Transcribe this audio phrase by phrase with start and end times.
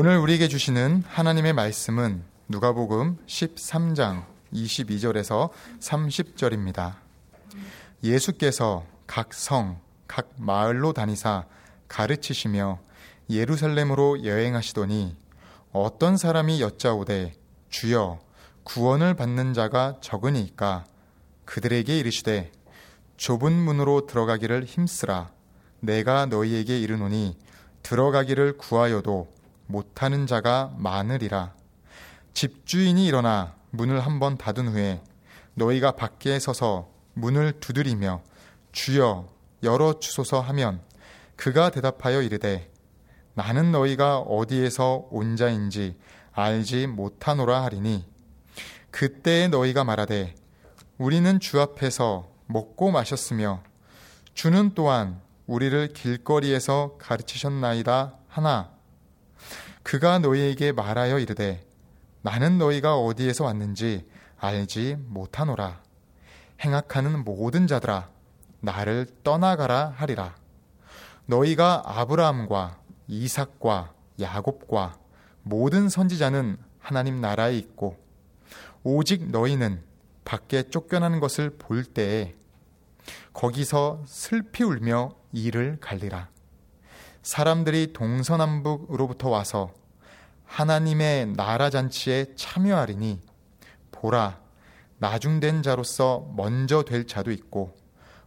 [0.00, 6.94] 오늘 우리에게 주시는 하나님의 말씀은 누가복음 13장 22절에서 30절입니다.
[8.04, 11.46] 예수께서 각 성, 각 마을로 다니사
[11.88, 12.78] 가르치시며
[13.28, 15.16] 예루살렘으로 여행하시더니
[15.72, 17.32] 어떤 사람이 여짜오되
[17.68, 18.20] 주여
[18.62, 20.84] 구원을 받는 자가 적으니까
[21.44, 22.52] 그들에게 이르시되
[23.16, 25.32] 좁은 문으로 들어가기를 힘쓰라
[25.80, 27.36] 내가 너희에게 이르노니
[27.82, 29.37] 들어가기를 구하여도
[29.68, 31.54] 못하는 자가 많으리라.
[32.32, 35.02] 집주인이 일어나 문을 한번 닫은 후에
[35.54, 38.22] 너희가 밖에 서서 문을 두드리며
[38.72, 39.28] 주여
[39.62, 40.80] 열어 주소서 하면
[41.36, 42.72] 그가 대답하여 이르되
[43.34, 45.96] 나는 너희가 어디에서 온 자인지
[46.32, 48.06] 알지 못하노라 하리니
[48.90, 50.34] 그때에 너희가 말하되
[50.96, 53.62] 우리는 주 앞에서 먹고 마셨으며
[54.34, 58.77] 주는 또한 우리를 길거리에서 가르치셨나이다 하나
[59.88, 61.66] 그가 너희에게 말하여 이르되
[62.20, 65.80] 나는 너희가 어디에서 왔는지 알지 못하노라
[66.60, 68.10] 행악하는 모든 자들아
[68.60, 70.36] 나를 떠나가라 하리라
[71.24, 74.98] 너희가 아브라함과 이삭과 야곱과
[75.42, 77.96] 모든 선지자는 하나님 나라에 있고
[78.82, 79.82] 오직 너희는
[80.26, 82.34] 밖에 쫓겨나는 것을 볼 때에
[83.32, 86.28] 거기서 슬피 울며 이를 갈리라.
[87.28, 89.74] 사람들이 동서남북으로부터 와서
[90.46, 93.20] 하나님의 나라 잔치에 참여하리니
[93.92, 94.40] 보라
[94.96, 97.76] 나중된 자로서 먼저 될 자도 있고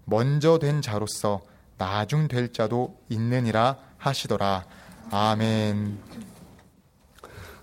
[0.06, 1.42] 먼저 된 자로서
[1.80, 4.68] 나중 될 자도 있느니라 하시더라.
[5.10, 5.98] 아멘.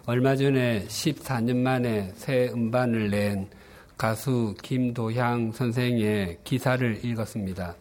[0.06, 3.48] 얼마 전에 14년 만에 새 음반을 낸
[3.97, 7.77] 가수 김도향 선생의 기사를 읽었습니다.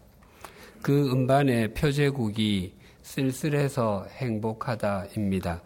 [0.83, 2.76] 그 음반의 표제곡이
[3.07, 5.61] 쓸쓸해서 행복하다입니다.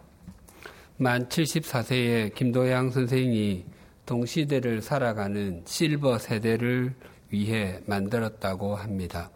[0.98, 3.64] 만 74세의 김도향 선생이
[4.06, 6.94] 동시대를 살아가는 실버 세대를
[7.30, 9.28] 위해 만들었다고 합니다.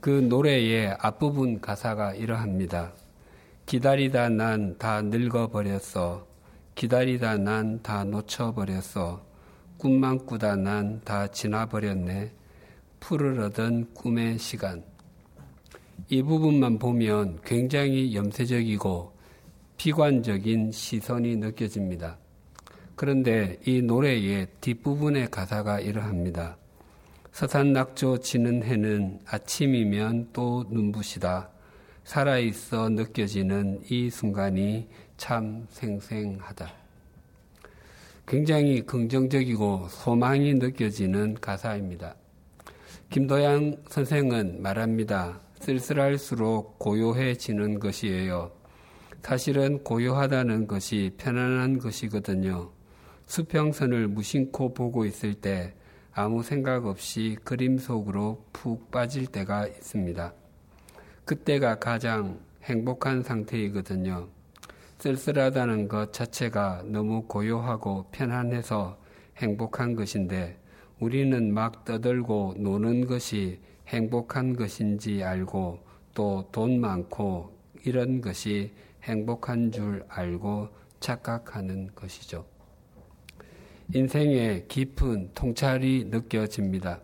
[0.00, 2.92] 그 노래의 앞부분 가사가 이러합니다.
[3.66, 6.26] 기다리다 난 다 늙어버렸어.
[6.74, 9.22] 기다리다 난 다 놓쳐버렸어.
[9.76, 12.32] 꿈만 꾸다 난 다 지나버렸네.
[13.00, 14.82] 푸르르던 꿈의 시간.
[16.08, 19.12] 이 부분만 보면 굉장히 염세적이고
[19.76, 22.18] 비관적인 시선이 느껴집니다.
[22.94, 26.56] 그런데 이 노래의 뒷부분의 가사가 이러합니다.
[27.32, 31.48] 서산 낙조 지는 해는 아침이면 또 눈부시다.
[32.04, 36.72] 살아있어 느껴지는 이 순간이 참 생생하다.
[38.26, 42.14] 굉장히 긍정적이고 소망이 느껴지는 가사입니다.
[43.10, 45.40] 김도양 선생은 말합니다.
[45.62, 48.50] 쓸쓸할수록 고요해지는 것이에요.
[49.22, 52.72] 사실은 고요하다는 것이 편안한 것이거든요.
[53.26, 55.74] 수평선을 무심코 보고 있을 때
[56.12, 60.34] 아무 생각 없이 그림 속으로 푹 빠질 때가 있습니다.
[61.24, 64.28] 그때가 가장 행복한 상태이거든요.
[64.98, 68.98] 쓸쓸하다는 것 자체가 너무 고요하고 편안해서
[69.36, 70.58] 행복한 것인데
[70.98, 75.78] 우리는 막 떠들고 노는 것이 행복한 것인지 알고
[76.14, 77.52] 또 돈 많고
[77.84, 78.72] 이런 것이
[79.02, 80.68] 행복한 줄 알고
[81.00, 82.44] 착각하는 것이죠.
[83.94, 87.00] 인생의 깊은 통찰이 느껴집니다.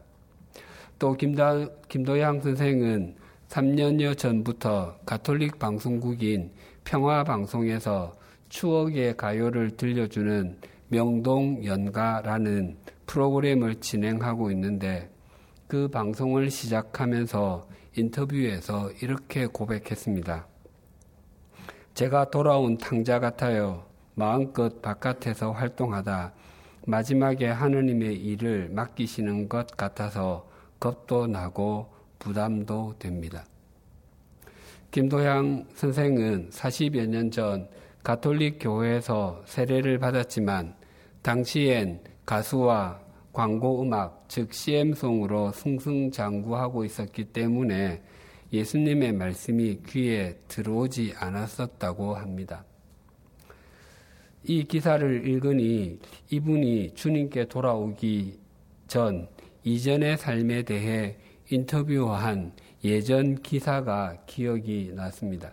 [0.98, 3.16] 또 김도, 김도양 선생은
[3.48, 6.50] 3년여 전부터 가톨릭 방송국인
[6.84, 8.16] 평화방송에서
[8.48, 15.10] 추억의 가요를 들려주는 명동 연가라는 프로그램을 진행하고 있는데
[15.68, 20.46] 그 방송을 시작하면서 인터뷰에서 이렇게 고백했습니다.
[21.92, 23.84] 제가 돌아온 탕자 같아요.
[24.14, 26.32] 마음껏 바깥에서 활동하다
[26.86, 30.48] 마지막에 하느님의 일을 맡기시는 것 같아서
[30.80, 33.44] 겁도 나고 부담도 됩니다.
[34.90, 37.68] 김도향 선생은 40여 년 전
[38.02, 40.74] 가톨릭 교회에서 세례를 받았지만
[41.20, 43.00] 당시엔 가수와
[43.38, 48.02] 광고 음악, 즉 CM송으로 승승장구하고 있었기 때문에
[48.52, 52.64] 예수님의 말씀이 귀에 들어오지 않았었다고 합니다.
[54.42, 56.00] 이 기사를 읽으니
[56.30, 58.40] 이분이 주님께 돌아오기
[58.88, 59.28] 전
[59.62, 61.18] 이전의 삶에 대해
[61.48, 65.52] 인터뷰한 예전 기사가 기억이 났습니다.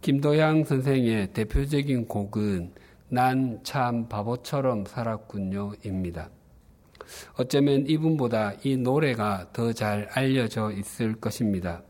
[0.00, 2.70] 김도양 선생의 대표적인 곡은
[3.10, 6.30] 난 참 바보처럼 살았군요 입니다.
[7.36, 11.82] 어쩌면 이분보다 이 노래가 더 잘 알려져 있을 것입니다.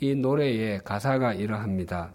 [0.00, 2.12] 이 노래의 가사가 이러합니다.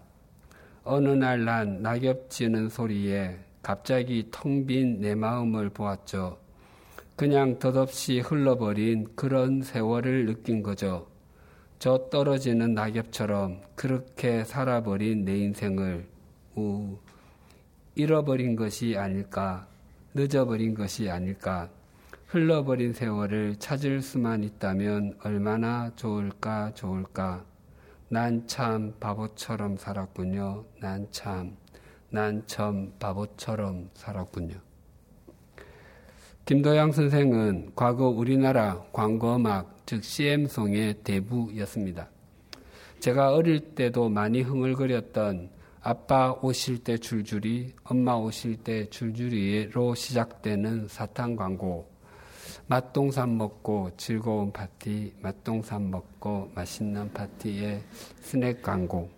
[0.84, 6.38] 어느 날 난 낙엽 지는 소리에 갑자기 텅 빈 내 마음을 보았죠.
[7.16, 11.08] 그냥 덧없이 흘러버린 그런 세월을 느낀 거죠.
[11.80, 16.06] 저 떨어지는 낙엽처럼 그렇게 살아버린 내 인생을
[16.56, 16.98] 우,
[17.98, 19.66] 잃어버린 것이 아닐까,
[20.14, 21.68] 늦어버린 것이 아닐까,
[22.28, 27.44] 흘러버린 세월을 찾을 수만 있다면 얼마나 좋을까, 좋을까.
[28.08, 30.64] 난 참 바보처럼 살았군요.
[30.80, 31.56] 난 참,
[32.10, 34.54] 난 참 바보처럼 살았군요.
[36.44, 42.08] 김도양 선생은 과거 우리나라 광고음악, 즉 CM송의 대부였습니다.
[43.00, 51.36] 제가 어릴 때도 많이 흥얼거렸던 아빠 오실 때 줄줄이, 엄마 오실 때 줄줄이로 시작되는 사탕
[51.36, 51.88] 광고,
[52.66, 57.82] 맛동산 먹고 즐거운 파티, 맛동산 먹고 맛있는 파티의
[58.20, 59.08] 스낵 광고,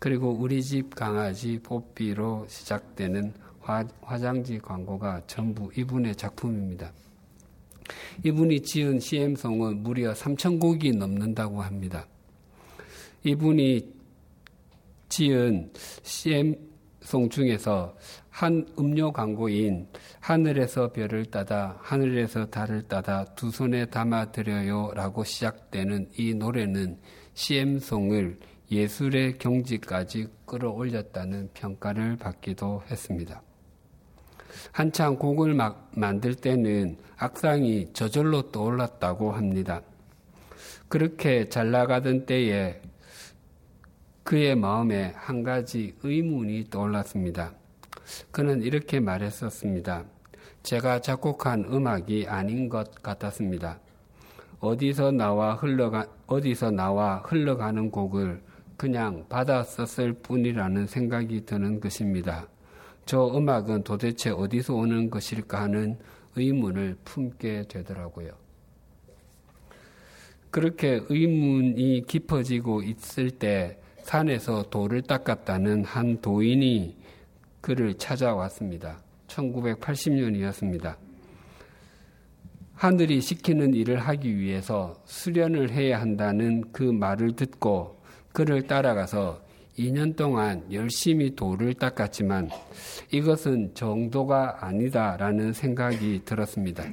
[0.00, 6.92] 그리고 우리 집 강아지 뽀삐로 시작되는 화, 화장지 광고가 전부 이분의 작품입니다.
[8.24, 12.06] 이분이 지은 CM송은 무려 3천곡이 넘는다고 합니다.
[13.22, 13.94] 이분이
[15.14, 15.70] 지은
[16.02, 17.96] CM송 중에서
[18.30, 19.86] 한 음료 광고인
[20.18, 26.98] 하늘에서 별을 따다 하늘에서 달을 따다 두 손에 담아 드려요 라고 시작되는 이 노래는
[27.34, 28.40] CM송을
[28.72, 33.40] 예술의 경지까지 끌어올렸다는 평가를 받기도 했습니다.
[34.72, 39.80] 한창 곡을 막 만들 때는 악상이 저절로 떠올랐다고 합니다.
[40.88, 42.80] 그렇게 잘 나가던 때에
[44.24, 47.52] 그의 마음에 한 가지 의문이 떠올랐습니다.
[48.30, 50.06] 그는 이렇게 말했었습니다.
[50.62, 53.78] 제가 작곡한 음악이 아닌 것 같았습니다.
[54.60, 58.42] 어디서 나와 흘러가, 어디서 나와 흘러가는 곡을
[58.78, 62.48] 그냥 받아 썼을 뿐이라는 생각이 드는 것입니다.
[63.04, 65.98] 저 음악은 도대체 어디서 오는 것일까 하는
[66.34, 68.30] 의문을 품게 되더라고요.
[70.50, 76.96] 그렇게 의문이 깊어지고 있을 때 산에서 돌을 닦았다는 한 도인이
[77.60, 78.98] 그를 찾아왔습니다.
[79.28, 80.96] 1980년이었습니다.
[82.74, 88.02] 하늘이 시키는 일을 하기 위해서 수련을 해야 한다는 그 말을 듣고
[88.32, 89.42] 그를 따라가서
[89.78, 92.50] 2년 동안 열심히 돌을 닦았지만
[93.10, 96.84] 이것은 정도가 아니다라는 생각이 들었습니다.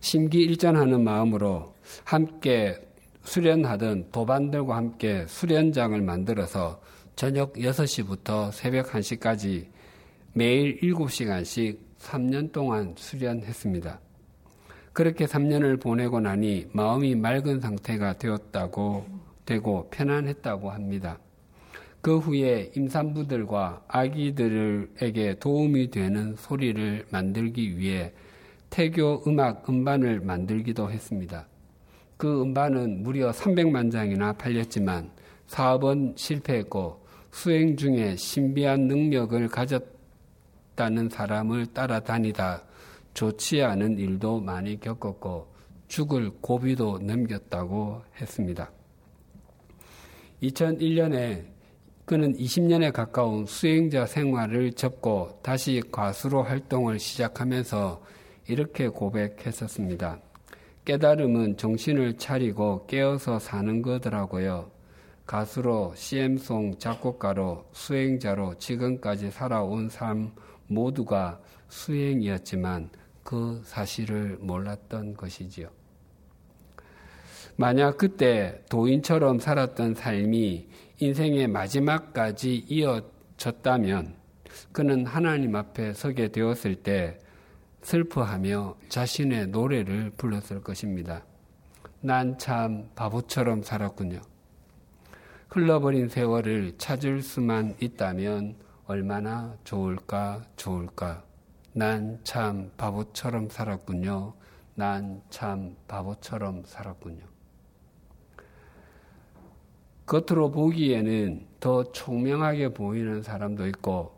[0.00, 1.74] 심기일전하는 마음으로
[2.04, 2.78] 함께
[3.26, 6.80] 수련하던 도반들과 함께 수련장을 만들어서
[7.16, 9.66] 저녁 6시부터 새벽 1시까지
[10.32, 14.00] 매일 7시간씩 3년 동안 수련했습니다.
[14.92, 19.06] 그렇게 3년을 보내고 나니 마음이 맑은 상태가 되었다고
[19.44, 21.18] 되고 편안했다고 합니다.
[22.00, 28.12] 그 후에 임산부들과 아기들에게 도움이 되는 소리를 만들기 위해
[28.70, 31.46] 태교 음악 음반을 만들기도 했습니다.
[32.16, 35.10] 그 음반은 무려 300만 장이나 팔렸지만
[35.46, 42.62] 사업은 실패했고 수행 중에 신비한 능력을 가졌다는 사람을 따라다니다
[43.12, 45.54] 좋지 않은 일도 많이 겪었고
[45.88, 48.70] 죽을 고비도 넘겼다고 했습니다.
[50.42, 51.44] 2001년에
[52.04, 58.02] 그는 20년에 가까운 수행자 생활을 접고 다시 가수로 활동을 시작하면서
[58.48, 60.20] 이렇게 고백했었습니다.
[60.86, 64.70] 깨달음은 정신을 차리고 깨어서 사는 거더라고요.
[65.26, 70.30] 가수로 CM송 작곡가로 수행자로 지금까지 살아온 삶
[70.68, 72.90] 모두가 수행이었지만
[73.24, 75.68] 그 사실을 몰랐던 것이지요.
[77.56, 80.68] 만약 그때 도인처럼 살았던 삶이
[81.00, 84.14] 인생의 마지막까지 이어졌다면
[84.70, 87.18] 그는 하나님 앞에 서게 되었을 때
[87.86, 91.22] 슬퍼하며 자신의 노래를 불렀을 것입니다.
[92.00, 94.20] 난 참 바보처럼 살았군요.
[95.50, 101.22] 흘러버린 세월을 찾을 수만 있다면 얼마나 좋을까, 좋을까.
[101.74, 104.34] 난 참 바보처럼 살았군요.
[104.74, 107.24] 난 참 바보처럼 살았군요.
[110.06, 114.12] 겉으로 보기에는 더 총명하게 보이는 사람도 있고,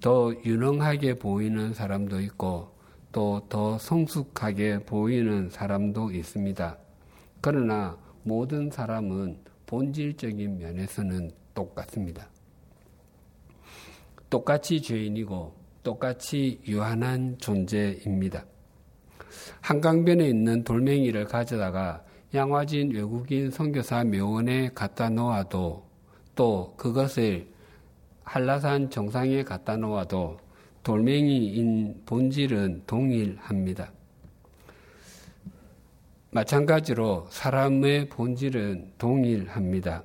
[0.00, 2.73] 더 유능하게 보이는 사람도 있고,
[3.14, 6.76] 또 더 성숙하게 보이는 사람도 있습니다.
[7.40, 12.28] 그러나 모든 사람은 본질적인 면에서는 똑같습니다.
[14.28, 15.54] 똑같이 죄인이고
[15.84, 18.44] 똑같이 유한한 존재입니다.
[19.60, 22.04] 한강변에 있는 돌멩이를 가져다가
[22.34, 25.84] 양화진 외국인 선교사 묘원에 갖다 놓아도
[26.34, 27.46] 또 그것을
[28.24, 30.38] 한라산 정상에 갖다 놓아도
[30.84, 33.90] 돌멩이인 본질은 동일합니다.
[36.30, 40.04] 마찬가지로 사람의 본질은 동일합니다.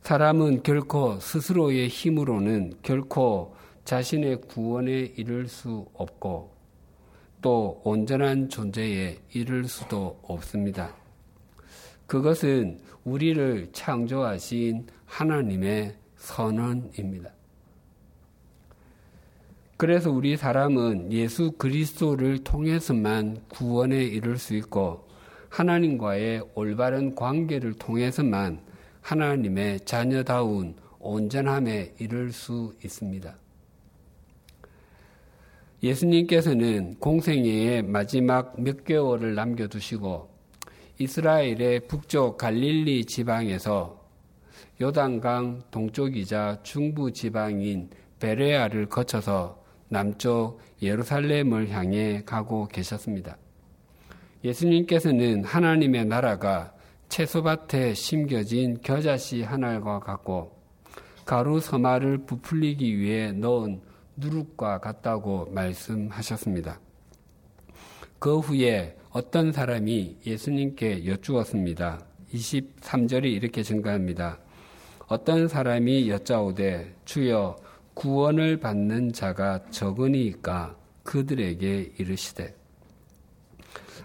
[0.00, 6.52] 사람은 결코 스스로의 힘으로는 결코 자신의 구원에 이를 수 없고
[7.42, 10.96] 또 온전한 존재에 이를 수도 없습니다.
[12.06, 17.30] 그것은 우리를 창조하신 하나님의 선언입니다.
[19.82, 25.08] 그래서 우리 사람은 예수 그리스도를 통해서만 구원에 이를 수 있고
[25.48, 28.60] 하나님과의 올바른 관계를 통해서만
[29.00, 33.34] 하나님의 자녀다운 온전함에 이를 수 있습니다.
[35.82, 40.28] 예수님께서는 공생애의 마지막 몇 개월을 남겨두시고
[41.00, 44.00] 이스라엘의 북쪽 갈릴리 지방에서
[44.80, 49.61] 요단강 동쪽이자 중부 지방인 베레아를 거쳐서
[49.92, 53.36] 남쪽 예루살렘을 향해 가고 계셨습니다.
[54.42, 56.72] 예수님께서는 하나님의 나라가
[57.08, 60.56] 채소밭에 심겨진 겨자씨 한 알과 같고
[61.26, 63.82] 가루 서마를 부풀리기 위해 넣은
[64.16, 66.80] 누룩과 같다고 말씀하셨습니다.
[68.18, 72.00] 그 후에 어떤 사람이 예수님께 여쭈었습니다.
[72.32, 74.38] 23절이 이렇게 증가합니다.
[75.06, 77.56] 어떤 사람이 여짜오되 주여
[77.94, 82.54] 구원을 받는 자가 적으니까 그들에게 이르시되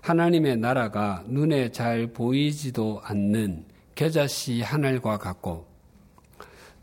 [0.02, 3.66] 하나님의 나라가 눈에 잘 보이지도 않는
[3.96, 5.68] 겨자씨 하늘과 같고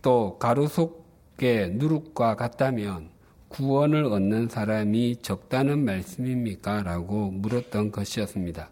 [0.02, 3.10] 또 가루 속에 누룩과 같다면
[3.48, 6.82] 구원을 얻는 사람이 적다는 말씀입니까?
[6.82, 8.68] 라고 물었던 것이었습니다.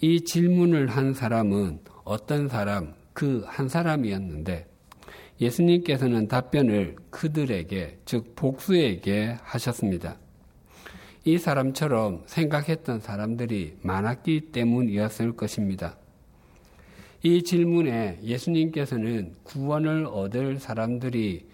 [0.00, 4.67] 이 질문을 한 사람은 어떤 사람, 그 한 사람이었는데
[5.40, 10.18] 예수님께서는 답변을 그들에게, 즉 복수에게 하셨습니다.
[11.24, 15.96] 이 사람처럼 생각했던 사람들이 많았기 때문이었을 것입니다.
[17.22, 21.46] 이 질문에 예수님께서는 구원을 얻을 사람들이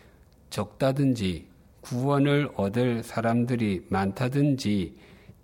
[0.51, 1.47] 적다든지
[1.81, 4.95] 구원을 얻을 사람들이 많다든지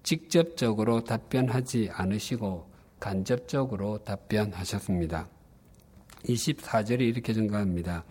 [0.03, 5.29] 직접적으로 답변하지 않으시고 간접적으로 답변하셨습니다.
[6.25, 8.05] 24절이 이렇게 증가합니다.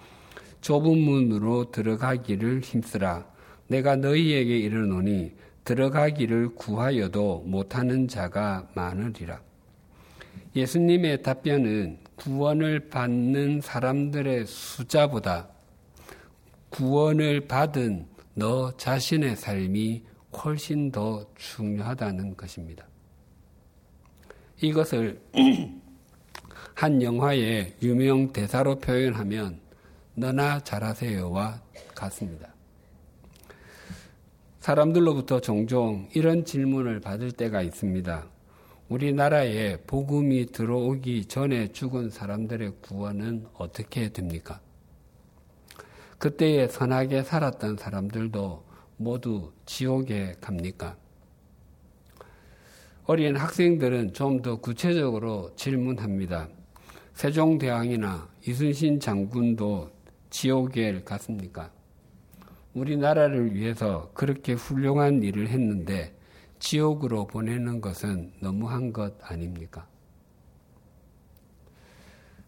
[0.61, 3.25] 좁은 문으로 들어가기를 힘쓰라.
[3.67, 9.39] 내가 너희에게 이르노니 들어가기를 구하여도 못하는 자가 많으리라.
[10.55, 15.47] 예수님의 답변은 구원을 받는 사람들의 숫자보다
[16.69, 20.03] 구원을 받은 너 자신의 삶이
[20.43, 22.85] 훨씬 더 중요하다는 것입니다.
[24.61, 25.21] 이것을
[26.75, 29.59] 한 영화의 유명 대사로 표현하면
[30.15, 31.61] 너나 잘하세요와
[31.95, 32.53] 같습니다.
[34.59, 38.27] 사람들로부터 종종 이런 질문을 받을 때가 있습니다.
[38.89, 44.59] 우리나라에 복음이 들어오기 전에 죽은 사람들의 구원은 어떻게 됩니까?
[46.17, 48.63] 그때에 선하게 살았던 사람들도
[48.97, 50.97] 모두 지옥에 갑니까?
[53.05, 56.47] 어린 학생들은 좀 더 구체적으로 질문합니다.
[57.13, 59.89] 세종대왕이나 이순신 장군도
[60.29, 61.71] 지옥에 갔습니까?
[62.73, 66.15] 우리나라를 위해서 그렇게 훌륭한 일을 했는데
[66.59, 69.87] 지옥으로 보내는 것은 너무한 것 아닙니까?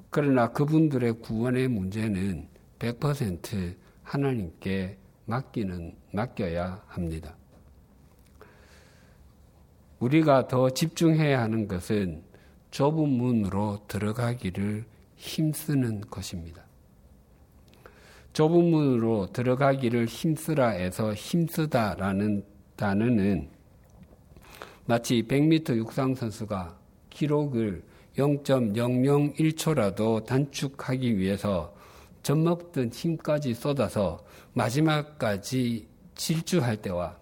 [0.10, 2.48] 그러나 그분들의 구원의 문제는
[2.80, 7.36] 100% 하나님께 맡기는, 맡겨야 합니다.
[10.00, 12.24] 우리가 더 집중해야 하는 것은
[12.72, 14.86] 좁은 문으로 들어가기를
[15.16, 16.64] 힘쓰는 것입니다.
[18.34, 22.46] 좁은 문으로 들어가기를 힘쓰라에서 힘쓰다라는
[22.78, 23.50] 단어는
[24.86, 26.78] 마치 100m 육상 선수가
[27.10, 27.84] 기록을
[28.18, 31.74] 0.001초라도 단축하기 위해서
[32.24, 34.24] 젖먹던 힘까지 쏟아서
[34.54, 37.18] 마지막까지 질주할 때와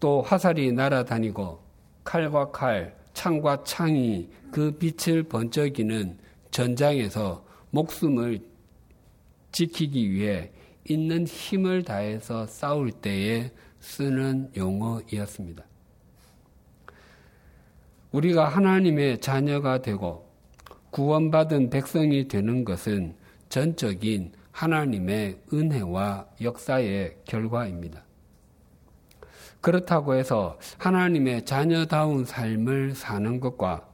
[0.00, 1.62] 또 화살이 날아다니고
[2.04, 6.18] 칼과 칼, 창과 창이 그 빛을 번쩍이는
[6.50, 8.53] 전장에서 목숨을
[9.54, 10.50] 지키기 위해
[10.84, 15.64] 있는 힘을 다해서 싸울 때에 쓰는 용어이었습니다.
[18.10, 20.28] 우리가 하나님의 자녀가 되고
[20.90, 23.14] 구원받은 백성이 되는 것은
[23.48, 28.02] 전적인 하나님의 은혜와 역사의 결과입니다.
[29.60, 33.86] 그렇다고 해서 하나님의 자녀다운 삶을 사는 것과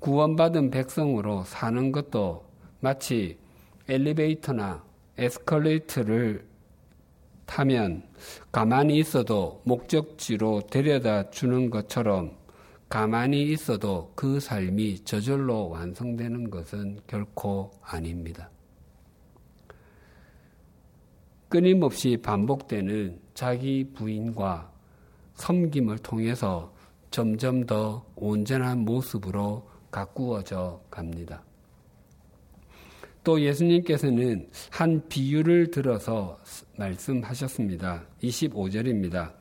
[0.00, 2.44] 구원받은 백성으로 사는 것도
[2.80, 3.38] 마치
[3.88, 4.84] 엘리베이터나
[5.16, 6.46] 에스컬레이터를
[7.46, 8.02] 타면
[8.52, 12.36] 가만히 있어도 목적지로 데려다 주는 것처럼
[12.90, 18.50] 가만히 있어도 그 삶이 저절로 완성되는 것은 결코 아닙니다.
[21.48, 24.70] 끊임없이 반복되는 자기 부인과
[25.34, 26.74] 섬김을 통해서
[27.10, 31.42] 점점 더 온전한 모습으로 가꾸어져 갑니다.
[33.24, 36.38] 또 예수님께서는 한 비유를 들어서
[36.76, 38.04] 말씀하셨습니다.
[38.22, 39.32] 25절입니다.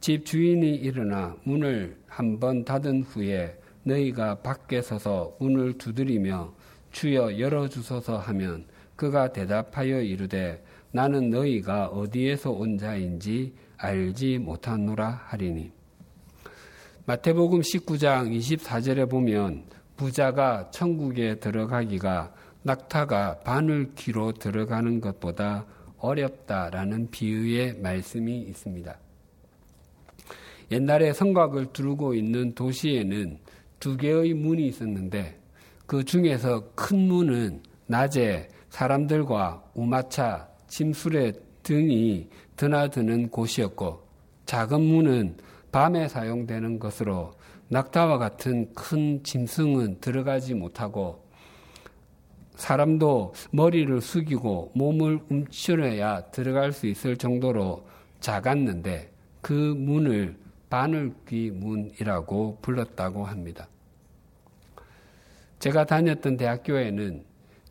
[0.00, 6.52] 집 주인이 일어나 문을 한 번 닫은 후에 너희가 밖에 서서 문을 두드리며
[6.92, 15.72] 주여 열어주소서 하면 그가 대답하여 이르되 나는 너희가 어디에서 온 자인지 알지 못하노라 하리니.
[17.06, 19.64] 마태복음 19장 24절에 보면
[19.96, 22.32] 부자가 천국에 들어가기가
[22.66, 25.66] 낙타가 바늘 귀로 들어가는 것보다
[25.98, 28.98] 어렵다라는 비유의 말씀이 있습니다.
[30.72, 33.38] 옛날에 성곽을 두르고 있는 도시에는
[33.78, 35.38] 두 개의 문이 있었는데
[35.86, 44.02] 그 중에서 큰 문은 낮에 사람들과 우마차, 짐수레 등이 드나드는 곳이었고
[44.46, 45.36] 작은 문은
[45.70, 47.34] 밤에 사용되는 것으로
[47.68, 51.25] 낙타와 같은 큰 짐승은 들어가지 못하고
[52.56, 57.86] 사람도 머리를 숙이고 몸을 움츠려야 들어갈 수 있을 정도로
[58.20, 59.10] 작았는데
[59.40, 60.36] 그 문을
[60.68, 63.68] 바늘귀 문이라고 불렀다고 합니다.
[65.58, 67.24] 제가 다녔던 대학교에는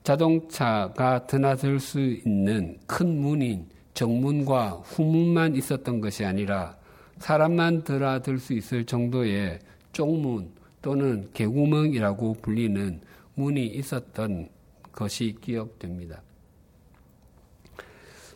[0.03, 6.77] 자동차가 드나들 수 있는 큰 문인 정문과 후문만 있었던 것이 아니라
[7.17, 9.59] 사람만 드나들 수 있을 정도의
[9.93, 10.51] 쪽문
[10.81, 13.01] 또는 개구멍이라고 불리는
[13.35, 14.49] 문이 있었던
[14.95, 16.21] 것이 기억됩니다.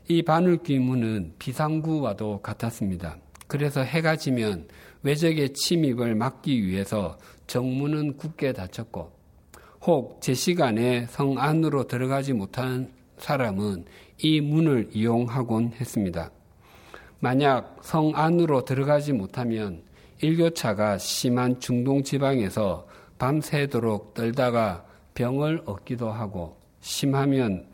[0.08, 3.18] 이 바늘귀 문은 비상구와도 같았습니다.
[3.48, 4.68] 그래서 해가 지면
[5.04, 9.12] 외적의 침입을 막기 위해서 정문은 굳게 닫혔고
[9.82, 13.86] 혹 제 시간에 성 안으로 들어가지 못한 사람은
[14.18, 16.32] 이 문을 이용하곤 했습니다.
[17.20, 19.84] 만약 성 안으로 들어가지 못하면
[20.22, 27.66] 일교차가 심한 중동 지방에서 밤새도록 떨다가 병을 얻기도 하고 심하면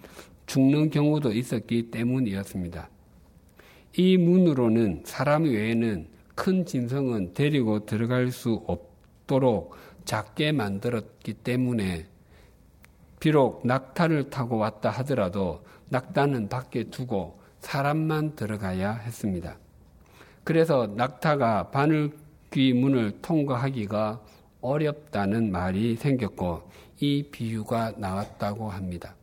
[0.45, 2.89] 죽는 경우도 있었기 때문이었습니다.
[3.97, 12.05] 이 문으로는 사람 외에는 큰 짐승은 데리고 들어갈 수 없도록 작게 만들었기 때문에
[13.19, 19.57] 비록 낙타를 타고 왔다 하더라도 낙타는 밖에 두고 사람만 들어가야 했습니다.
[20.43, 24.21] 그래서 낙타가 바늘귀 문을 통과하기가
[24.61, 29.15] 어렵다는 말이 생겼고 이 비유가 나왔다고 합니다.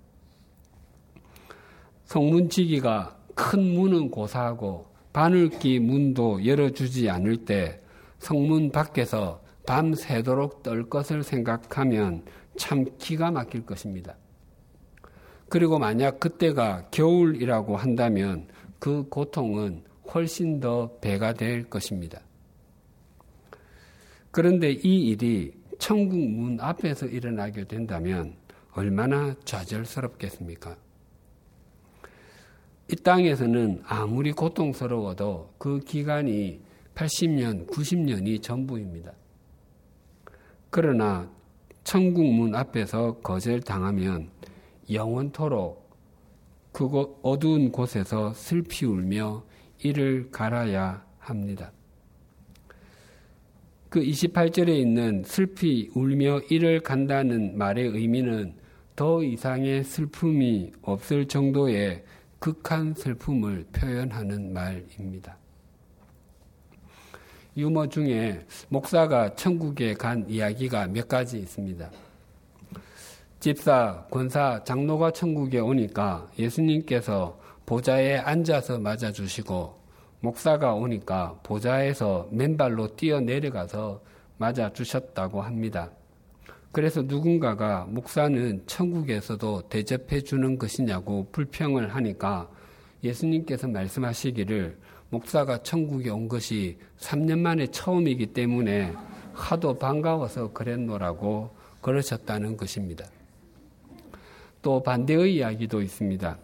[2.05, 7.81] 성문지기가 큰 문은 고사하고 바늘기 문도 열어주지 않을 때
[8.19, 12.25] 성문 밖에서 밤새도록 떨 것을 생각하면
[12.57, 14.17] 참 기가 막힐 것입니다.
[15.49, 22.21] 그리고 만약 그때가 겨울이라고 한다면 그 고통은 훨씬 더 배가 될 것입니다.
[24.31, 28.37] 그런데 이 일이 천국 문 앞에서 일어나게 된다면
[28.71, 30.77] 얼마나 좌절스럽겠습니까?
[32.89, 36.61] 이 땅에서는 아무리 고통스러워도 그 기간이
[36.95, 39.11] 80년, 90년이 전부입니다.
[40.71, 41.29] 그러나
[41.83, 44.31] 천국 문 앞에서 거절 당하면
[44.89, 45.91] 영원토록
[46.71, 49.43] 그곳 어두운 곳에서 슬피 울며
[49.83, 51.73] 이를 갈아야 합니다.
[53.93, 58.55] 그 28절에 있는 슬피 울며 이를 간다는 말의 의미는
[58.97, 62.03] 더 이상의 슬픔이 없을 정도의
[62.39, 65.37] 극한 슬픔을 표현하는 말입니다.
[67.55, 71.91] 유머 중에 목사가 천국에 간 이야기가 몇 가지 있습니다.
[73.41, 79.82] 집사, 권사, 장로가 천국에 오니까 예수님께서 보좌에 앉아서 맞아주시고
[80.23, 84.01] 목사가 오니까 보좌에서 맨발로 뛰어 내려가서
[84.39, 85.91] 맞아 주셨다고 합니다.
[86.71, 92.49] 그래서 누군가가 목사는 천국에서도 대접해 주는 것이냐고 불평을 하니까
[93.03, 94.79] 예수님께서 말씀하시기를
[95.11, 98.95] 목사가 천국에 온 것이 3년 만에 처음이기 때문에
[99.35, 103.05] 하도 반가워서 그랬노라고 그러셨다는 것입니다.
[104.63, 106.39] 또 반대의 이야기도 있습니다.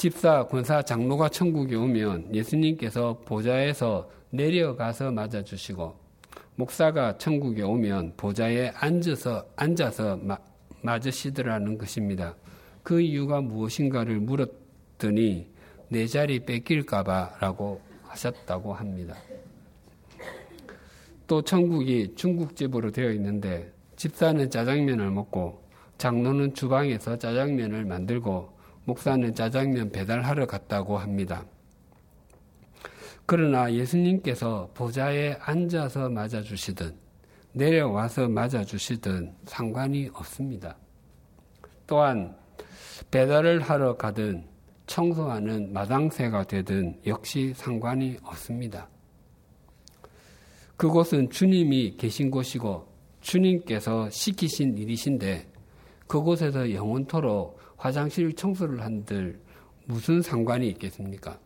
[0.00, 5.94] 집사, 권사, 장로가 천국에 오면 예수님께서 보좌에서 내려가서 맞아주시고
[6.56, 10.18] 목사가 천국에 오면 보좌에 앉아서 앉아서
[10.80, 12.34] 맞으시더라는 것입니다.
[12.82, 15.50] 그 이유가 무엇인가를 물었더니
[15.90, 19.14] 내 자리 뺏길까봐라고 하셨다고 합니다.
[21.26, 25.62] 또 천국이 중국집으로 되어 있는데 집사는 짜장면을 먹고
[25.98, 28.59] 장로는 주방에서 짜장면을 만들고
[28.90, 31.44] 목사는 짜장면 배달하러 갔다고 합니다.
[33.24, 36.96] 그러나 예수님께서 보좌에 앉아서 맞아주시든
[37.52, 40.76] 내려와서 맞아주시든 상관이 없습니다.
[41.86, 42.36] 또한
[43.12, 44.48] 배달을 하러 가든
[44.86, 48.88] 청소하는 마당새가 되든 역시 상관이 없습니다.
[50.76, 52.88] 그곳은 주님이 계신 곳이고
[53.20, 55.46] 주님께서 시키신 일이신데
[56.08, 59.40] 그곳에서 영원토록 화장실 청소를 한들
[59.86, 61.38] 무슨 상관이 있겠습니까?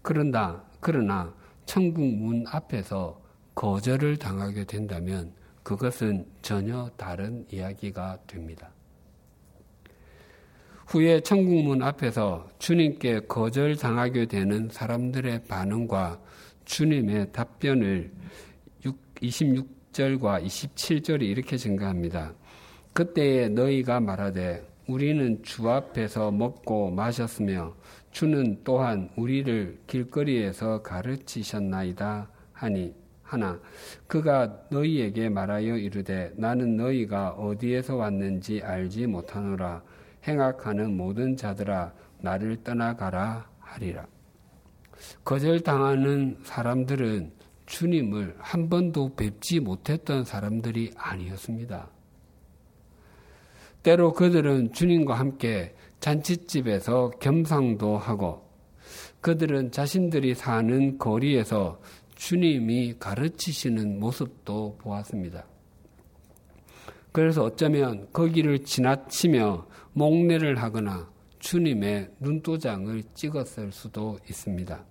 [0.00, 1.34] 그런다, 그러나
[1.66, 3.20] 천국 문 앞에서
[3.54, 8.70] 거절을 당하게 된다면 그것은 전혀 다른 이야기가 됩니다.
[10.86, 16.22] 후에 천국 문 앞에서 주님께 거절 당하게 되는 사람들의 반응과
[16.64, 18.10] 주님의 답변을
[19.16, 22.32] 26절과 27절이 이렇게 증가합니다.
[22.92, 27.74] 그때에 너희가 말하되 우리는 주 앞에서 먹고 마셨으며
[28.10, 33.60] 주는 또한 우리를 길거리에서 가르치셨나이다 하니 하나
[34.06, 39.82] 그가 너희에게 말하여 이르되 나는 너희가 어디에서 왔는지 알지 못하노라
[40.26, 44.06] 행악하는 모든 자들아 나를 떠나가라 하리라.
[45.24, 47.32] 거절당하는 사람들은
[47.66, 51.88] 주님을 한 번도 뵙지 못했던 사람들이 아니었습니다.
[53.88, 58.46] 때로 그들은 주님과 함께 잔치집에서 겸상도 하고
[59.22, 61.80] 그들은 자신들이 사는 거리에서
[62.14, 65.46] 주님이 가르치시는 모습도 보았습니다.
[67.12, 74.84] 그래서 어쩌면 거기를 지나치며 목례를 하거나 주님의 눈도장을 찍었을 수도 있습니다.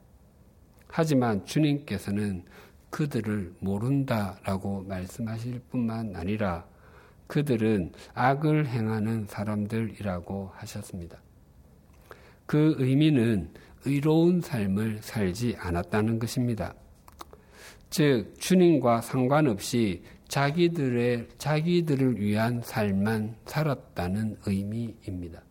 [0.87, 2.45] 하지만 주님께서는
[2.89, 6.65] 그들을 모른다라고 말씀하실 뿐만 아니라
[7.27, 11.17] 그들은 악을 행하는 사람들이라고 하셨습니다.
[12.45, 13.49] 그 의미는
[13.85, 16.73] 의로운 삶을 살지 않았다는 것입니다.
[17.89, 25.41] 즉, 주님과 상관없이 자기들의, 자기들을 위한 삶만 살았다는 의미입니다.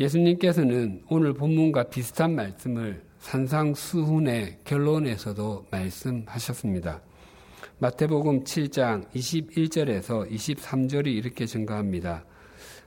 [0.00, 7.00] 예수님께서는 오늘 본문과 비슷한 말씀을 산상수훈의 결론에서도 말씀하셨습니다.
[7.78, 12.24] 마태복음 7장 21절에서 23절이 이렇게 증가합니다.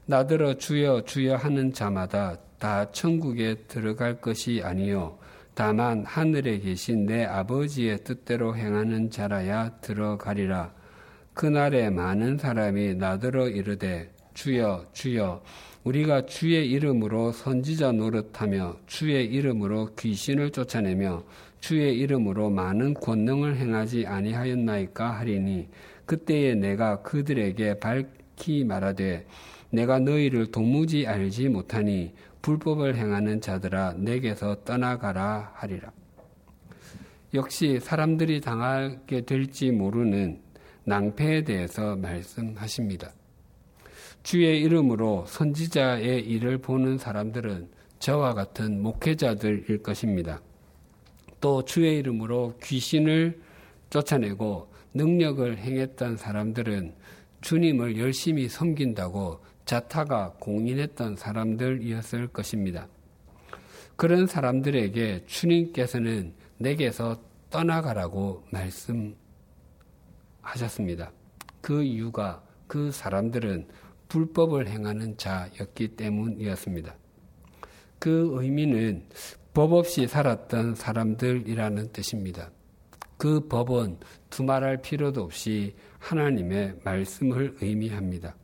[0.06, 5.19] 나더러 주여 주여 하는 자마다 다 천국에 들어갈 것이 아니요
[5.54, 10.73] 다만 하늘에 계신 내 아버지의 뜻대로 행하는 자라야 들어가리라.
[11.34, 15.43] 그날에 많은 사람이 나더러 이르되 주여 주여
[15.84, 21.23] 우리가 주의 이름으로 선지자 노릇하며 주의 이름으로 귀신을 쫓아내며
[21.68, 25.68] 주의 이름으로 많은 권능을 행하지 아니하였나이까 하리니
[26.06, 29.28] 그때에 내가 그들에게 밝히 말하되
[29.72, 35.92] 내가 너희를 도무지 알지 못하니 불법을 행하는 자들아 내게서 떠나가라 하리라.
[37.34, 40.40] 역시 사람들이 당하게 될지 모르는
[40.86, 43.12] 낭패에 대해서 말씀하십니다.
[44.24, 47.68] 주의 이름으로 선지자의 일을 보는 사람들은
[48.00, 50.40] 저와 같은 목회자들일 것입니다.
[51.39, 53.41] 또 주의 이름으로 귀신을
[53.89, 56.95] 쫓아내고 능력을 행했던 사람들은
[57.41, 62.88] 주님을 열심히 섬긴다고 자타가 공인했던 사람들이었을 것입니다.
[63.95, 68.43] 그런 사람들에게 주님께서는 내게서 떠나가라고
[70.41, 71.12] 말씀하셨습니다.
[71.62, 73.67] 그 이유가 그 사람들은
[74.08, 76.95] 불법을 행하는 자였기 때문이었습니다.
[78.00, 79.06] 그 의미는
[79.58, 82.52] 법 없이 살았던 사람들이라는 뜻입니다.
[83.17, 83.98] 그 법은
[84.30, 88.36] 두말할 필요도 없이 하나님의 말씀을 의미합니다.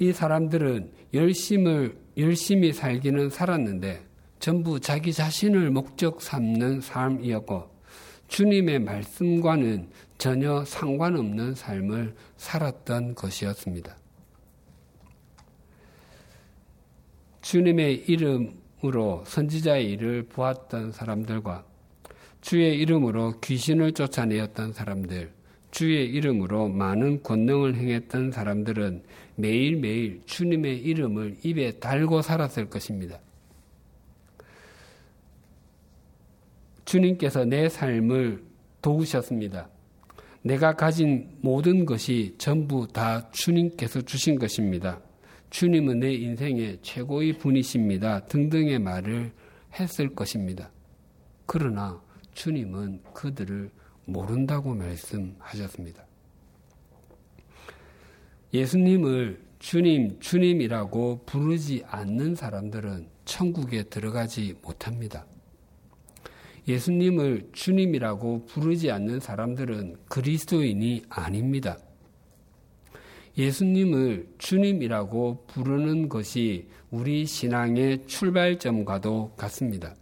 [0.00, 4.04] 이 사람들은 열심을, 열심히 살기는 살았는데
[4.40, 7.70] 전부 자기 자신을 목적 삼는 삶이었고
[8.26, 13.96] 주님의 말씀과는 전혀 상관없는 삶을 살았던 것이었습니다.
[17.40, 21.64] 주님의 이름 으로 선지자의 일을 보았던 사람들과
[22.40, 25.32] 주의 이름으로 귀신을 쫓아내었던 사람들,
[25.70, 29.02] 주의 이름으로 많은 권능을 행했던 사람들은
[29.34, 33.18] 매일매일 주님의 이름을 입에 달고 살았을 것입니다.
[36.84, 38.44] 주님께서 내 삶을
[38.80, 39.68] 도우셨습니다.
[40.42, 45.00] 내가 가진 모든 것이 전부 다 주님께서 주신 것입니다.
[45.56, 48.26] 주님은 내 인생의 최고의 분이십니다.
[48.26, 49.32] 등등의 말을
[49.80, 50.70] 했을 것입니다.
[51.46, 51.98] 그러나
[52.34, 53.70] 주님은 그들을
[54.04, 56.04] 모른다고 말씀하셨습니다.
[58.52, 65.24] 예수님을 주님, 주님이라고 부르지 않는 사람들은 천국에 들어가지 못합니다.
[66.68, 71.78] 예수님을 주님이라고 부르지 않는 사람들은 그리스도인이 아닙니다.
[73.36, 79.94] 예수님을 주님이라고 부르는 것이 우리 신앙의 출발점과도 같습니다.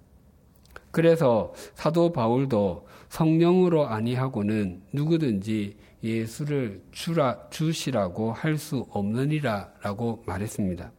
[0.90, 10.92] 그래서 사도 바울도 성령으로 아니하고는 누구든지 예수를 주라, 주시라고 할 수 없느니라 라고 말했습니다.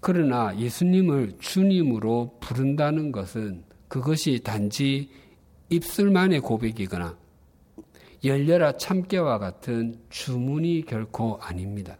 [0.00, 5.10] 그러나 예수님을 주님으로 부른다는 것은 그것이 단지
[5.68, 7.18] 입술만의 고백이거나
[8.24, 11.98] 열려라 참깨와 같은 주문이 결코 아닙니다.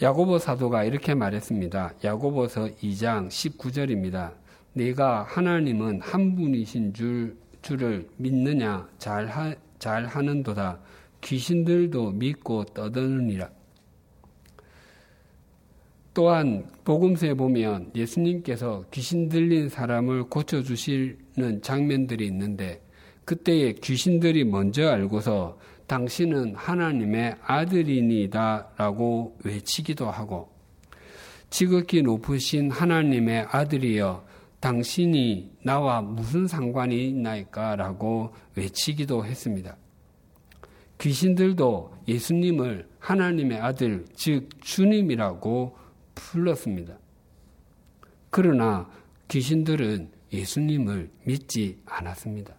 [0.00, 1.94] 야고보 사도가 이렇게 말했습니다.
[2.04, 4.34] 야고보서 2장 19절입니다.
[4.74, 10.80] 내가 하나님은 한 분이신 줄, 줄을 믿느냐 잘, 하, 잘 하는도다.
[11.22, 13.50] 귀신들도 믿고 떠드느니라.
[16.12, 22.80] 또한 복음서에 보면 예수님께서 귀신 들린 사람을 고쳐 주시는 장면들이 있는데
[23.26, 25.58] 그때에 귀신들이 먼저 알고서
[25.88, 30.48] 당신은 하나님의 아들이니다 라고 외치기도 하고
[31.50, 34.24] 지극히 높으신 하나님의 아들이여
[34.60, 39.76] 당신이 나와 무슨 상관이 있나이까 라고 외치기도 했습니다.
[40.98, 45.76] 귀신들도 예수님을 하나님의 아들, 즉 주님이라고
[46.14, 46.98] 불렀습니다.
[48.30, 48.88] 그러나
[49.28, 52.54] 귀신들은 예수님을 믿지 않았습니다.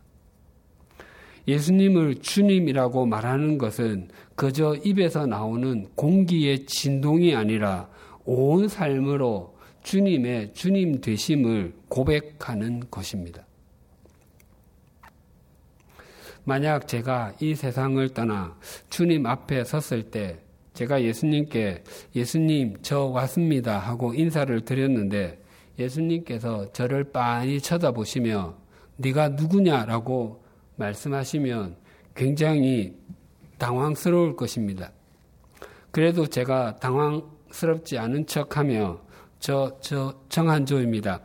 [1.48, 7.90] 예수님을 주님이라고 말하는 것은 그저 입에서 나오는 공기의 진동이 아니라
[8.26, 13.46] 온 삶으로 주님의 주님 되심을 고백하는 것입니다.
[16.44, 18.58] 만약 제가 이 세상을 떠나
[18.90, 20.40] 주님 앞에 섰을 때
[20.74, 21.84] 제가 예수님께
[22.16, 25.42] 예수님 저 왔습니다 하고 인사를 드렸는데
[25.80, 28.56] 예수님께서 저를 빤히 쳐다보시며
[28.98, 30.44] 네가 누구냐라고
[30.78, 31.76] 말씀하시면
[32.16, 32.96] 굉장히
[33.58, 34.92] 당황스러울 것입니다.
[35.92, 39.02] 그래도 제가 당황스럽지 않은 척하며
[39.40, 41.22] 저, 저 정한조입니다.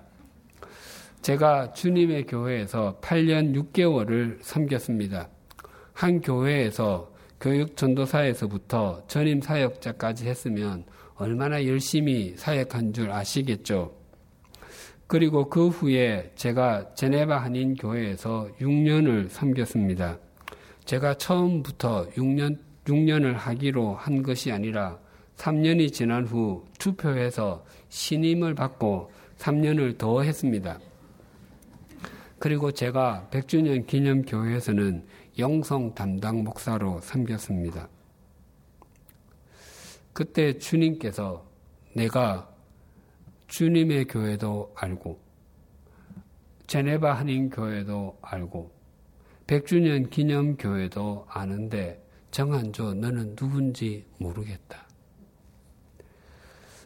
[1.22, 5.28] 제가 주님의 교회에서 8년 6개월을 섬겼습니다.
[5.92, 10.84] 한 교회에서 교육 전도사에서부터 전임 사역자까지 했으면
[11.14, 14.01] 얼마나 열심히 사역한 줄 아시겠죠?
[15.06, 20.18] 그리고 그 후에 제가 제네바 한인 교회에서 6년을 섬겼습니다.
[20.84, 24.98] 제가 처음부터 6년 6년을 하기로 한 것이 아니라
[25.36, 30.78] 3년이 지난 후 투표해서 신임을 받고 3년을 더 했습니다.
[32.38, 35.04] 그리고 제가 100주년 기념 교회에서는
[35.38, 37.88] 영성 담당 목사로 섬겼습니다.
[40.12, 41.44] 그때 주님께서
[41.94, 42.51] 내가
[43.52, 45.20] 주님의 교회도 알고
[46.66, 48.72] 제네바 한인 교회도 알고
[49.46, 54.86] 100주년 기념 교회도 아는데 정한조 너는 누군지 모르겠다.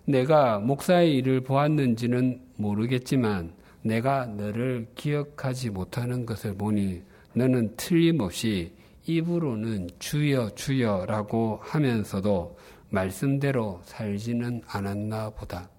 [0.06, 7.00] 내가 목사의 일을 보았는지는 모르겠지만 내가 너를 기억하지 못하는 것을 보니
[7.34, 8.72] 너는 틀림없이
[9.06, 12.58] 입으로는 주여 주여라고 하면서도
[12.90, 15.70] 말씀대로 살지는 않았나 보다.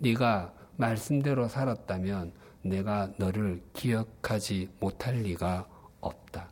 [0.00, 2.32] 네가 말씀대로 살았다면
[2.62, 5.68] 내가 너를 기억하지 못할 리가
[6.00, 6.50] 없다.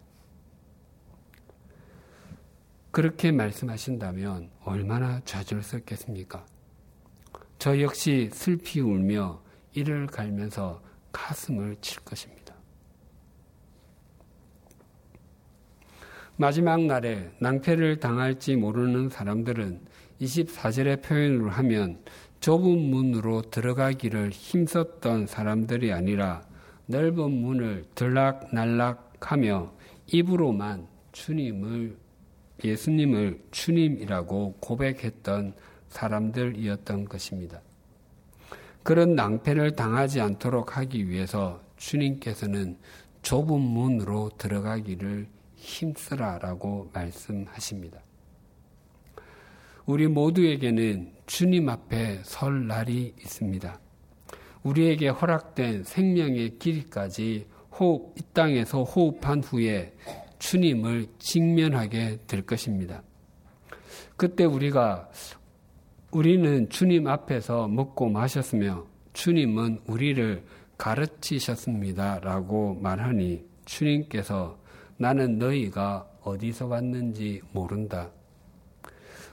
[2.91, 6.45] 그렇게 말씀하신다면 얼마나 좌절스럽겠습니까?
[7.59, 10.83] 저 역시 슬피 울며 이를 갈면서
[11.13, 12.55] 가슴을 칠 것입니다.
[16.37, 19.81] 마지막 날에 낭패를 당할지 모르는 사람들은
[20.21, 21.99] 24절의 표현으로 하면
[22.41, 26.43] 좁은 문으로 들어가기를 힘썼던 사람들이 아니라
[26.87, 29.73] 넓은 문을 들락날락하며
[30.07, 31.97] 입으로만 주님을
[32.65, 35.55] 예수님을 주님이라고 고백했던
[35.89, 37.61] 사람들이었던 것입니다.
[38.83, 42.79] 그런 낭패를 당하지 않도록 하기 위해서 주님께서는
[43.23, 48.01] 좁은 문으로 들어가기를 힘쓰라라고 말씀하십니다.
[49.85, 53.79] 우리 모두에게는 주님 앞에 설 날이 있습니다.
[54.63, 59.95] 우리에게 허락된 생명의 길이까지 호흡, 이 땅에서 호흡한 후에
[60.39, 63.03] 주님을 직면하게 될 것입니다.
[64.17, 65.11] 그때 우리가
[66.13, 70.43] 우리는 주님 앞에서 먹고 마셨으며 주님은 우리를
[70.79, 72.21] 가르치셨습니다.
[72.21, 74.59] 라고 말하니 주님께서
[74.97, 78.11] 나는 너희가 어디서 왔는지 모른다.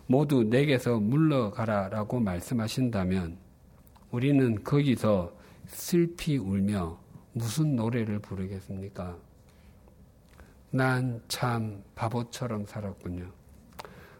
[0.07, 3.37] 모두 내게서 물러가라 라고 말씀하신다면
[4.11, 5.35] 우리는 거기서
[5.67, 6.99] 슬피 울며
[7.33, 9.17] 무슨 노래를 부르겠습니까?
[10.71, 13.31] 난 참 바보처럼 살았군요.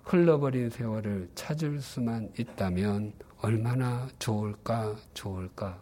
[0.03, 5.81] 흘러버린 세월을 찾을 수만 있다면 얼마나 좋을까, 좋을까.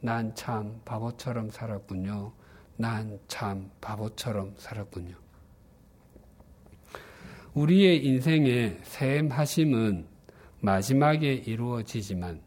[0.00, 2.32] 난 참 바보처럼 살았군요.
[2.76, 5.21] 난 참 바보처럼 살았군요.
[7.54, 10.06] 우리의 인생의 샘하심은
[10.60, 12.40] 마지막에 이루어지지만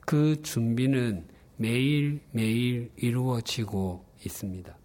[0.00, 1.24] 그 준비는
[1.56, 4.76] 매일매일 이루어지고 있습니다.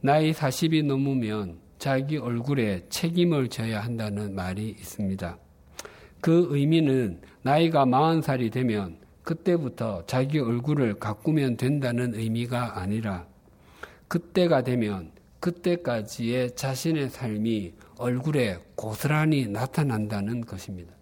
[0.00, 5.38] 나이 40이 넘으면 자기 얼굴에 책임을 져야 한다는 말이 있습니다.
[6.20, 13.26] 그 의미는 나이가 40살이 되면 그때부터 자기 얼굴을 가꾸면 된다는 의미가 아니라
[14.08, 15.13] 그때가 되면
[15.44, 20.94] 그때까지의 자신의 삶이 얼굴에 고스란히 나타난다는 것입니다.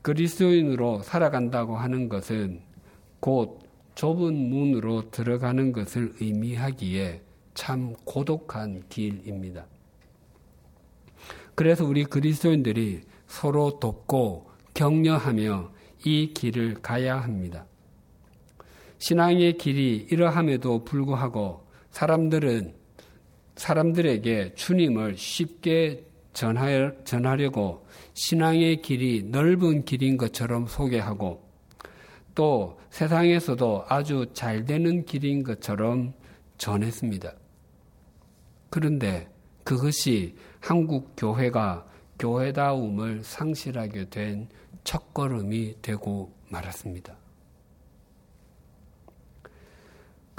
[0.00, 2.62] 그리스도인으로 살아간다고 하는 것은
[3.20, 3.60] 곧
[3.96, 7.20] 좁은 문으로 들어가는 것을 의미하기에
[7.52, 9.66] 참 고독한 길입니다.
[11.54, 15.70] 그래서 우리 그리스도인들이 서로 돕고 격려하며
[16.06, 17.66] 이 길을 가야 합니다.
[18.96, 22.74] 신앙의 길이 이러함에도 불구하고 사람들은
[23.56, 31.48] 사람들에게 주님을 쉽게 전하려고 신앙의 길이 넓은 길인 것처럼 소개하고
[32.34, 36.14] 또 세상에서도 아주 잘 되는 길인 것처럼
[36.58, 37.34] 전했습니다.
[38.70, 39.28] 그런데
[39.64, 41.86] 그것이 한국 교회가
[42.18, 44.48] 교회다움을 상실하게 된
[44.84, 47.16] 첫걸음이 되고 말았습니다.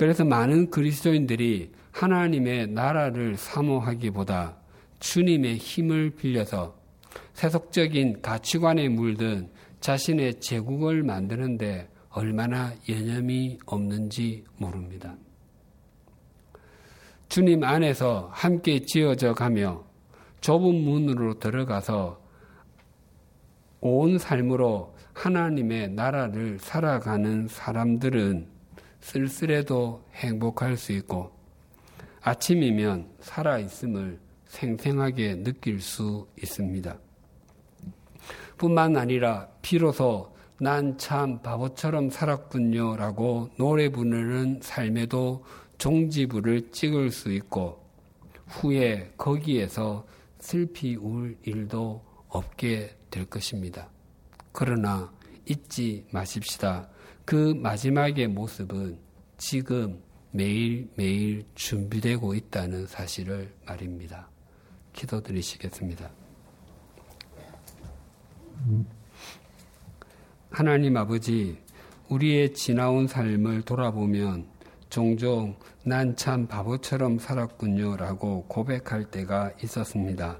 [0.01, 4.57] 그래서 많은 그리스도인들이 하나님의 나라를 사모하기보다
[4.99, 6.75] 주님의 힘을 빌려서
[7.33, 15.15] 세속적인 가치관에 물든 자신의 제국을 만드는데 얼마나 여념이 없는지 모릅니다.
[17.29, 19.83] 주님 안에서 함께 지어져 가며
[20.39, 22.19] 좁은 문으로 들어가서
[23.81, 28.50] 온 삶으로 하나님의 나라를 살아가는 사람들은
[29.01, 31.31] 쓸쓸해도 행복할 수 있고
[32.21, 36.97] 아침이면 살아있음을 생생하게 느낄 수 있습니다.
[38.57, 45.43] 뿐만 아니라 비로소 난 참 바보처럼 살았군요 라고 노래 부르는 삶에도
[45.79, 47.83] 종지부를 찍을 수 있고
[48.45, 50.05] 후에 거기에서
[50.39, 53.89] 슬피 울 일도 없게 될 것입니다.
[54.51, 55.11] 그러나
[55.47, 56.87] 잊지 마십시다.
[57.25, 58.97] 그 마지막의 모습은
[59.37, 64.29] 지금 매일매일 준비되고 있다는 사실을 말입니다.
[64.93, 66.09] 기도드리시겠습니다.
[70.49, 71.57] 하나님 아버지,
[72.09, 74.45] 우리의 지나온 삶을 돌아보면
[74.89, 80.39] 종종 난 참 바보처럼 살았군요 라고 고백할 때가 있었습니다.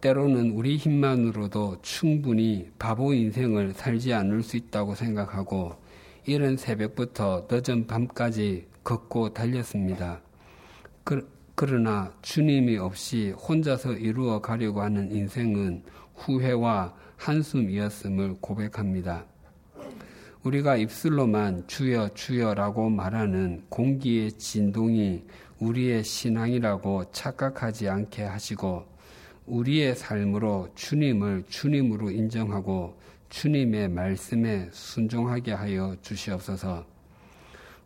[0.00, 5.76] 때로는 우리 힘만으로도 충분히 바보 인생을 살지 않을 수 있다고 생각하고
[6.26, 10.22] 이른 새벽부터 늦은 밤까지 걷고 달렸습니다.
[11.04, 15.82] 그, 그러나 주님이 없이 혼자서 이루어 가려고 하는 인생은
[16.14, 19.26] 후회와 한숨이었음을 고백합니다.
[20.42, 25.24] 우리가 입술로만 주여 주여라고 말하는 공기의 진동이
[25.58, 28.89] 우리의 신앙이라고 착각하지 않게 하시고
[29.46, 32.96] 우리의 삶으로 주님을 주님으로 인정하고
[33.28, 36.86] 주님의 말씀에 순종하게 하여 주시옵소서.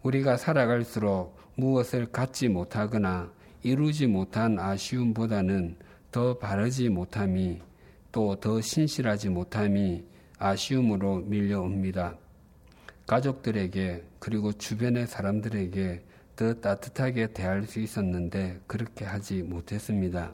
[0.03, 3.31] 우리가 살아갈수록 무엇을 갖지 못하거나
[3.63, 5.77] 이루지 못한 아쉬움보다는
[6.11, 7.61] 더 바르지 못함이
[8.13, 10.05] 또 더 신실하지 못함이
[10.39, 12.17] 아쉬움으로 밀려옵니다.
[13.07, 16.03] 가족들에게 그리고 주변의 사람들에게
[16.37, 20.33] 더 따뜻하게 대할 수 있었는데 그렇게 하지 못했습니다.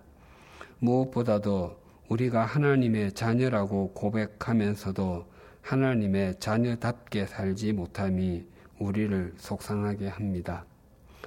[0.81, 1.79] 무엇보다도
[2.09, 5.27] 우리가 하나님의 자녀라고 고백하면서도
[5.63, 8.45] 하나님의 자녀답게 살지 못함이
[8.79, 10.65] 우리를 속상하게 합니다.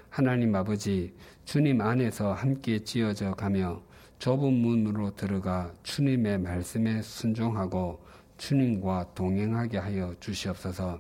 [0.10, 1.14] 하나님 아버지,
[1.46, 3.82] 주님 안에서 함께 지어져 가며
[4.20, 8.04] 좁은 문으로 들어가 주님의 말씀에 순종하고
[8.38, 11.00] 주님과 동행하게 하여 주시옵소서.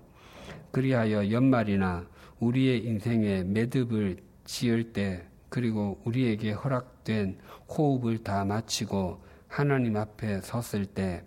[0.72, 2.08] 그리하여 연말이나
[2.39, 7.38] 우리의 인생에 매듭을 지을 때 그리고 우리에게 허락 된
[7.70, 11.24] 호흡을 다 마치고 하나님 앞에 섰을 때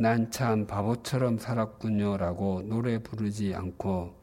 [0.00, 4.14] 난 참 바보처럼 살았군요라고 노래 부르지 않고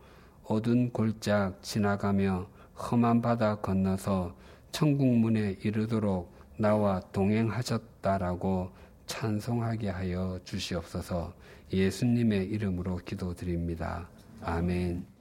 [0.45, 4.37] 어두운 골짝 지나가며 험한 바다 건너서
[4.71, 8.71] 천국문에 이르도록 나와 동행하셨다라고
[9.07, 11.33] 찬송하게 하여 주시옵소서
[11.73, 14.07] 예수님의 이름으로 기도드립니다.
[14.43, 15.14] 아멘.